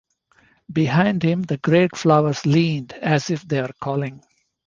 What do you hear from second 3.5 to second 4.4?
were calling.